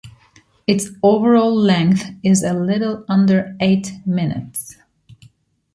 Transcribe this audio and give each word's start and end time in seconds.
Its 0.65 0.87
overall 1.03 1.55
length 1.55 2.05
is 2.23 2.41
a 2.41 2.55
little 2.55 3.05
under 3.07 3.55
eight 3.59 3.91
minutes. 4.03 4.75